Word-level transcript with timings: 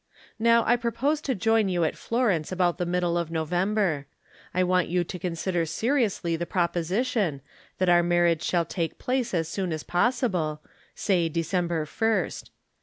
Now, 0.39 0.63
I 0.65 0.77
propose 0.77 1.21
to 1.21 1.35
join 1.35 1.69
you 1.69 1.83
at 1.83 1.95
Florence 1.95 2.51
about 2.51 2.79
the 2.79 2.87
middle 2.87 3.19
of 3.19 3.29
November. 3.29 4.07
I 4.51 4.63
want 4.63 4.87
you 4.87 5.03
to 5.03 5.19
consider 5.19 5.63
seriously 5.67 6.35
the 6.35 6.47
proposition, 6.47 7.39
that 7.77 7.87
our 7.87 8.01
marriage 8.01 8.41
shall 8.41 8.65
take 8.65 8.97
place 8.97 9.31
as 9.31 9.47
soon 9.47 9.71
as 9.71 9.83
possible— 9.83 10.61
say 11.05 11.29
December 11.29 11.85
first. 11.85 12.49